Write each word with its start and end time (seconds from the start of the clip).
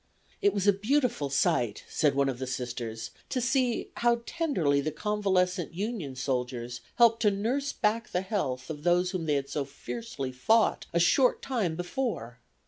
"'It 0.41 0.51
was 0.51 0.65
a 0.65 0.73
beautiful 0.73 1.29
sight,' 1.29 1.83
said 1.87 2.15
one 2.15 2.27
of 2.27 2.39
the 2.39 2.47
Sisters, 2.47 3.11
'to 3.29 3.39
see 3.39 3.91
how 3.97 4.23
tenderly 4.25 4.81
the 4.81 4.89
convalescent 4.91 5.75
Union 5.75 6.15
soldiers 6.15 6.81
helped 6.95 7.21
to 7.21 7.29
nurse 7.29 7.71
back 7.71 8.09
the 8.09 8.21
health 8.21 8.71
of 8.71 8.81
those 8.81 9.11
whom 9.11 9.27
they 9.27 9.35
had 9.35 9.47
so 9.47 9.63
fiercely 9.63 10.31
fought 10.31 10.87
a 10.91 10.99
short 10.99 11.43
time 11.43 11.75
before. 11.75 12.39